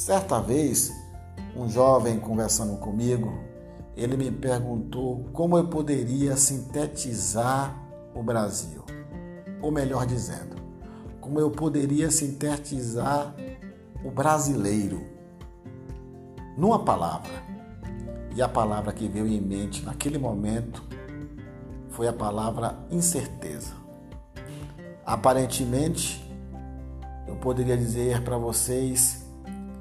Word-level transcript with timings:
Certa 0.00 0.40
vez, 0.40 0.90
um 1.54 1.68
jovem 1.68 2.18
conversando 2.18 2.78
comigo, 2.78 3.38
ele 3.94 4.16
me 4.16 4.30
perguntou 4.30 5.28
como 5.30 5.58
eu 5.58 5.68
poderia 5.68 6.38
sintetizar 6.38 7.78
o 8.14 8.22
Brasil. 8.22 8.82
Ou 9.60 9.70
melhor 9.70 10.06
dizendo, 10.06 10.56
como 11.20 11.38
eu 11.38 11.50
poderia 11.50 12.10
sintetizar 12.10 13.34
o 14.02 14.10
brasileiro 14.10 15.02
numa 16.56 16.82
palavra. 16.82 17.44
E 18.34 18.40
a 18.40 18.48
palavra 18.48 18.94
que 18.94 19.06
veio 19.06 19.26
em 19.26 19.38
mente 19.38 19.84
naquele 19.84 20.16
momento 20.16 20.82
foi 21.90 22.08
a 22.08 22.12
palavra 22.12 22.74
incerteza. 22.90 23.74
Aparentemente, 25.04 26.26
eu 27.28 27.36
poderia 27.36 27.76
dizer 27.76 28.24
para 28.24 28.38
vocês 28.38 29.28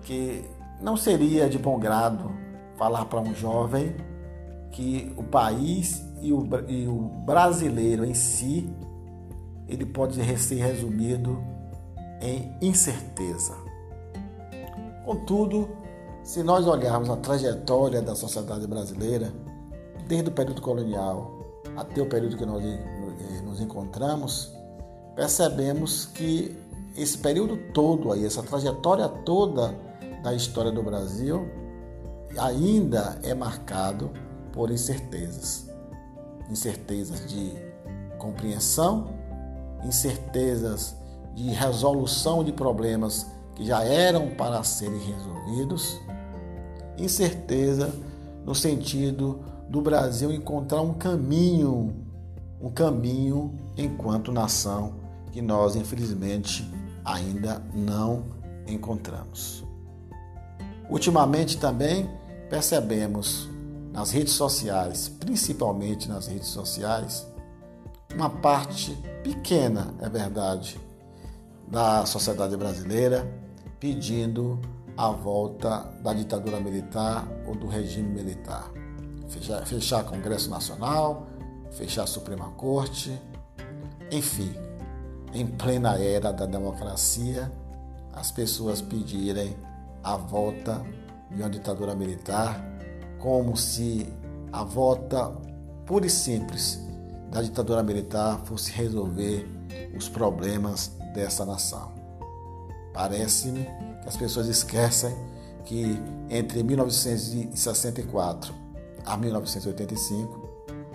que 0.10 0.44
não 0.82 0.98
seria 0.98 1.48
de 1.48 1.60
bom 1.60 1.78
grado 1.78 2.32
falar 2.78 3.06
para 3.06 3.22
um 3.22 3.36
jovem 3.36 3.96
que 4.72 5.14
o 5.16 5.22
país 5.22 6.04
e 6.20 6.34
o, 6.34 6.50
e 6.68 6.88
o 6.88 6.98
brasileiro 7.28 8.04
em 8.04 8.16
si 8.16 8.68
ele 9.68 9.86
pode 9.86 10.16
ser 10.40 10.56
resumido 10.56 11.40
em 12.20 12.52
incerteza. 12.60 13.56
Contudo, 15.06 15.70
se 16.24 16.42
nós 16.42 16.66
olharmos 16.66 17.08
a 17.12 17.16
trajetória 17.16 18.02
da 18.02 18.16
sociedade 18.16 18.66
brasileira, 18.66 19.32
desde 20.08 20.30
o 20.30 20.32
período 20.32 20.60
colonial 20.60 21.62
até 21.78 22.02
o 22.02 22.10
período 22.10 22.36
que 22.36 22.48
nós 22.48 22.64
eh, 22.66 23.42
nos 23.46 23.62
encontramos, 23.62 24.52
percebemos 25.16 26.08
que 26.08 26.58
esse 26.98 27.16
período 27.20 27.58
todo 27.74 28.12
aí, 28.12 28.26
essa 28.26 28.42
trajetória 28.42 29.08
toda 29.08 29.88
da 30.24 30.34
história 30.34 30.72
do 30.72 30.84
Brasil, 30.84 31.48
ainda 32.38 33.20
é 33.24 33.34
marcado 33.34 34.12
por 34.52 34.72
incertezas. 34.72 35.70
Incertezas 36.50 37.28
de 37.28 37.54
compreensão, 38.18 39.10
incertezas 39.84 40.96
de 41.36 41.50
resolução 41.52 42.44
de 42.44 42.52
problemas 42.52 43.28
que 43.56 43.66
já 43.66 43.84
eram 43.84 44.30
para 44.36 44.64
serem 44.64 45.00
resolvidos, 45.00 46.00
incerteza 46.98 47.94
no 48.46 48.56
sentido 48.56 49.40
do 49.70 49.82
Brasil 49.82 50.32
encontrar 50.32 50.82
um 50.82 50.94
caminho, 50.94 51.94
um 52.62 52.70
caminho 52.70 53.54
enquanto 53.78 54.32
nação 54.32 54.96
que 55.32 55.42
nós 55.42 55.76
infelizmente 55.76 56.70
ainda 57.06 57.62
não 57.74 58.24
encontramos. 58.68 59.69
Ultimamente 60.90 61.58
também 61.58 62.10
percebemos 62.50 63.48
nas 63.94 64.12
redes 64.12 64.34
sociais, 64.34 65.08
principalmente 65.20 66.10
nas 66.10 66.28
redes 66.28 66.48
sociais, 66.48 67.28
uma 68.14 68.30
parte 68.30 68.96
pequena, 69.24 69.94
é 70.00 70.10
verdade, 70.10 70.80
da 71.68 72.06
sociedade 72.06 72.58
brasileira 72.58 73.28
pedindo 73.80 74.60
a 74.98 75.12
volta 75.12 75.86
da 76.02 76.14
ditadura 76.14 76.60
militar 76.60 77.28
ou 77.48 77.56
do 77.56 77.68
regime 77.68 78.10
militar. 78.10 78.70
Fechar, 79.28 79.66
fechar 79.66 80.04
Congresso 80.04 80.50
Nacional, 80.50 81.28
fechar 81.72 82.08
Suprema 82.08 82.50
Corte, 82.52 83.22
enfim, 84.12 84.52
em 85.34 85.46
plena 85.46 85.98
era 85.98 86.34
da 86.34 86.46
democracia, 86.46 87.52
as 88.12 88.32
pessoas 88.32 88.82
pedirem 88.82 89.56
a 90.04 90.18
volta 90.18 90.84
de 91.32 91.42
uma 91.42 91.50
ditadura 91.50 91.96
militar, 91.96 92.64
como 93.20 93.56
se 93.56 94.08
a 94.52 94.64
volta 94.64 95.32
pura 95.86 96.06
e 96.06 96.10
simples 96.10 96.80
da 97.32 97.42
ditadura 97.42 97.84
militar 97.84 98.40
fosse 98.46 98.72
resolver 98.72 99.48
os 99.96 100.10
problemas 100.10 100.92
dessa 101.14 101.46
nação. 101.46 101.92
Parece-me 102.94 103.64
que 104.02 104.08
as 104.08 104.18
pessoas 104.18 104.48
esquecem 104.48 105.16
que 105.66 106.02
entre 106.30 106.64
1964 106.64 108.54
a 109.06 109.16
1985 109.18 110.50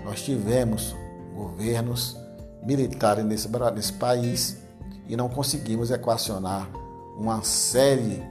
nós 0.05 0.23
tivemos 0.23 0.95
governos 1.35 2.17
militares 2.63 3.25
nesse, 3.25 3.49
nesse 3.75 3.93
país 3.93 4.59
e 5.07 5.17
não 5.17 5.29
conseguimos 5.29 5.91
equacionar 5.91 6.69
uma 7.17 7.43
série 7.43 8.23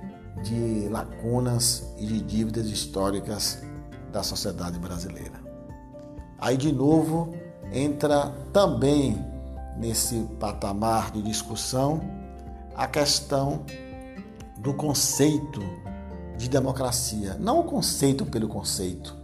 de 0.42 0.88
lacunas 0.90 1.94
e 1.98 2.06
de 2.06 2.22
dívidas 2.22 2.66
históricas 2.68 3.62
da 4.12 4.24
sociedade 4.24 4.80
brasileira. 4.80 5.42
Aí 6.40 6.58
de 6.58 6.72
novo 6.72 7.34
entra 7.72 8.32
também 8.52 9.18
nesse 9.78 10.28
patamar 10.40 11.12
de 11.12 11.22
discussão 11.22 12.02
a 12.76 12.88
questão 12.88 13.64
do 14.58 14.74
conceito 14.74 15.62
de 16.38 16.50
democracia, 16.50 17.36
não 17.40 17.60
o 17.60 17.64
conceito 17.64 18.26
pelo 18.26 18.48
conceito, 18.48 19.16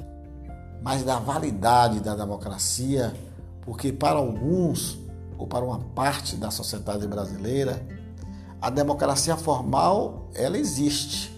mas 0.81 1.03
da 1.03 1.20
validade 1.20 2.00
da 2.00 2.16
democracia, 2.16 3.14
porque 3.62 3.91
para 3.91 4.18
alguns 4.18 4.97
ou 5.38 5.47
para 5.47 5.64
uma 5.66 5.80
parte 5.80 6.36
da 6.36 6.52
sociedade 6.52 7.08
brasileira, 7.08 7.81
a 8.62 8.70
democracia 8.70 9.36
formal 9.38 10.30
ela 10.34 10.58
existe. 10.58 11.38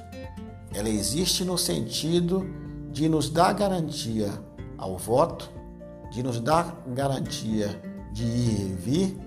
Ela 0.74 0.90
existe 0.90 1.44
no 1.44 1.58
sentido 1.58 2.48
de 2.92 3.08
nos 3.08 3.30
dar 3.30 3.54
garantia 3.54 4.32
ao 4.78 4.98
voto, 4.98 5.50
de 6.12 6.24
nos 6.24 6.40
dar 6.40 6.84
garantia 6.88 7.82
de 8.12 8.24
ir 8.24 8.62
e 8.62 8.76
vir, 8.76 9.18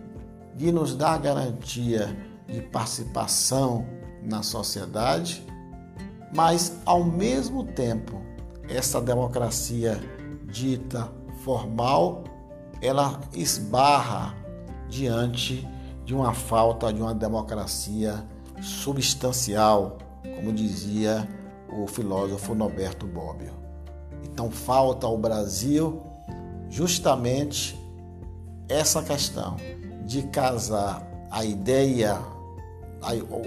de 0.55 0.73
nos 0.73 0.95
dar 0.95 1.19
garantia 1.19 2.17
de 2.47 2.61
participação 2.61 3.87
na 4.23 4.43
sociedade, 4.43 5.45
mas 6.35 6.79
ao 6.85 7.05
mesmo 7.05 7.65
tempo, 7.65 8.21
essa 8.69 9.01
democracia 9.01 10.01
dita 10.47 11.11
formal, 11.45 12.25
ela 12.81 13.21
esbarra 13.35 14.35
diante 14.89 15.67
de 16.05 16.15
uma 16.15 16.35
falta 16.35 16.93
de 16.93 17.01
uma 17.01 17.15
democracia 17.15 18.25
substancial, 18.61 19.99
como 20.37 20.53
dizia 20.53 21.29
o 21.73 21.87
filósofo 21.87 22.55
Norberto 22.55 23.07
Bobbio. 23.07 23.53
Então 24.23 24.51
falta 24.51 25.07
ao 25.07 25.17
Brasil 25.17 26.03
justamente 26.69 27.79
essa 28.69 29.03
questão 29.03 29.57
de 30.05 30.23
casar 30.25 31.07
a 31.31 31.45
ideia, 31.45 32.19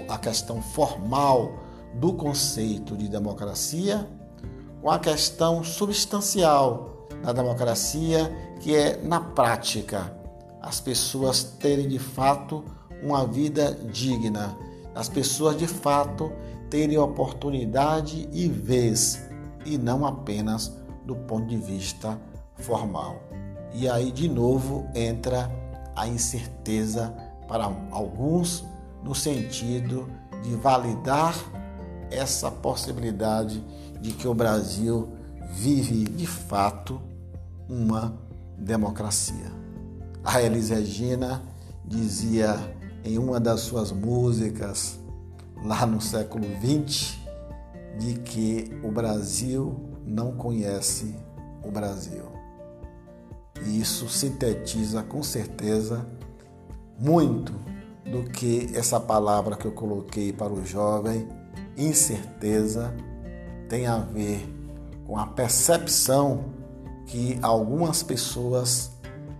a 0.08 0.18
questão 0.18 0.60
formal 0.60 1.52
do 1.94 2.12
conceito 2.12 2.96
de 2.96 3.08
democracia 3.08 4.08
com 4.80 4.90
a 4.90 4.98
questão 4.98 5.64
substancial 5.64 7.08
da 7.22 7.32
democracia, 7.32 8.30
que 8.60 8.74
é 8.74 8.96
na 9.02 9.20
prática 9.20 10.16
as 10.68 10.80
pessoas 10.80 11.42
terem 11.42 11.88
de 11.88 11.98
fato 11.98 12.62
uma 13.02 13.26
vida 13.26 13.72
digna, 13.90 14.54
as 14.94 15.08
pessoas 15.08 15.56
de 15.56 15.66
fato 15.66 16.30
terem 16.68 16.98
oportunidade 16.98 18.28
e 18.30 18.46
vez, 18.48 19.18
e 19.64 19.78
não 19.78 20.04
apenas 20.04 20.70
do 21.06 21.16
ponto 21.16 21.46
de 21.46 21.56
vista 21.56 22.20
formal. 22.56 23.22
E 23.72 23.88
aí 23.88 24.12
de 24.12 24.28
novo 24.28 24.86
entra 24.94 25.50
a 25.96 26.06
incerteza 26.06 27.14
para 27.48 27.64
alguns 27.90 28.62
no 29.02 29.14
sentido 29.14 30.06
de 30.42 30.54
validar 30.54 31.34
essa 32.10 32.50
possibilidade 32.50 33.64
de 34.02 34.12
que 34.12 34.28
o 34.28 34.34
Brasil 34.34 35.14
vive 35.50 36.04
de 36.04 36.26
fato 36.26 37.00
uma 37.66 38.18
democracia. 38.58 39.67
A 40.24 40.42
Elis 40.42 40.68
Regina 40.70 41.42
dizia 41.84 42.56
em 43.04 43.18
uma 43.18 43.40
das 43.40 43.60
suas 43.60 43.92
músicas, 43.92 44.98
lá 45.64 45.86
no 45.86 46.00
século 46.00 46.44
XX, 46.60 47.16
de 47.98 48.14
que 48.14 48.78
o 48.82 48.90
Brasil 48.90 49.74
não 50.04 50.32
conhece 50.32 51.14
o 51.64 51.70
Brasil. 51.70 52.24
E 53.64 53.80
isso 53.80 54.08
sintetiza 54.08 55.02
com 55.02 55.22
certeza 55.22 56.06
muito 56.98 57.52
do 58.04 58.24
que 58.30 58.70
essa 58.74 58.98
palavra 58.98 59.56
que 59.56 59.66
eu 59.66 59.72
coloquei 59.72 60.32
para 60.32 60.52
o 60.52 60.64
jovem, 60.64 61.28
incerteza, 61.76 62.94
tem 63.68 63.86
a 63.86 63.98
ver 63.98 64.46
com 65.06 65.18
a 65.18 65.26
percepção 65.26 66.44
que 67.06 67.38
algumas 67.42 68.02
pessoas 68.02 68.90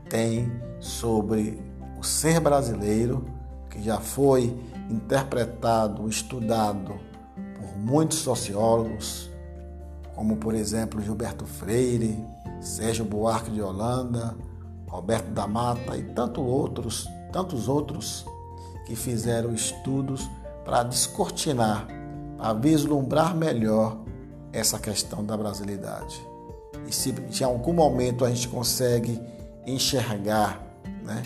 têm 0.08 0.50
sobre 0.88 1.62
o 1.98 2.02
ser 2.02 2.40
brasileiro, 2.40 3.24
que 3.70 3.82
já 3.82 3.98
foi 3.98 4.58
interpretado, 4.90 6.08
estudado 6.08 6.94
por 7.56 7.78
muitos 7.78 8.18
sociólogos, 8.18 9.30
como 10.14 10.36
por 10.36 10.54
exemplo 10.54 11.00
Gilberto 11.00 11.44
Freire, 11.44 12.18
Sérgio 12.60 13.04
Buarque 13.04 13.50
de 13.50 13.62
Holanda, 13.62 14.34
Roberto 14.88 15.30
da 15.30 15.46
Mata 15.46 15.96
e 15.96 16.02
tantos 16.02 16.44
outros, 16.44 17.08
tantos 17.32 17.68
outros 17.68 18.24
que 18.86 18.96
fizeram 18.96 19.52
estudos 19.52 20.28
para 20.64 20.82
descortinar, 20.82 21.86
para 22.36 22.54
vislumbrar 22.54 23.36
melhor 23.36 23.98
essa 24.52 24.78
questão 24.78 25.24
da 25.24 25.36
brasilidade. 25.36 26.20
E 26.86 26.92
se 26.92 27.14
em 27.40 27.44
algum 27.44 27.72
momento 27.72 28.24
a 28.24 28.30
gente 28.30 28.48
consegue 28.48 29.20
enxergar, 29.66 30.67
né, 31.08 31.22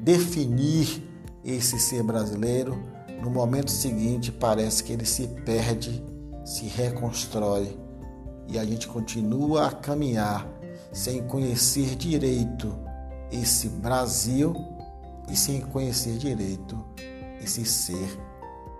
definir 0.00 1.02
esse 1.44 1.78
ser 1.78 2.02
brasileiro, 2.02 2.76
no 3.22 3.30
momento 3.30 3.70
seguinte 3.70 4.32
parece 4.32 4.82
que 4.82 4.92
ele 4.92 5.06
se 5.06 5.28
perde, 5.28 6.04
se 6.44 6.66
reconstrói 6.66 7.78
e 8.48 8.58
a 8.58 8.64
gente 8.64 8.86
continua 8.88 9.68
a 9.68 9.72
caminhar 9.72 10.46
sem 10.92 11.22
conhecer 11.26 11.94
direito 11.94 12.76
esse 13.30 13.68
Brasil 13.68 14.54
e 15.30 15.36
sem 15.36 15.60
conhecer 15.60 16.16
direito 16.18 16.84
esse 17.40 17.64
ser 17.64 18.18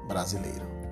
brasileiro. 0.06 0.85